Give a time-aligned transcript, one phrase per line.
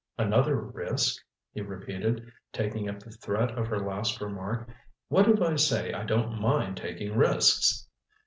[0.17, 1.21] "Another risk?"
[1.53, 4.67] he repeated, taking up the threat of her last remark.
[5.09, 7.87] "What if I say I don't mind taking risks?"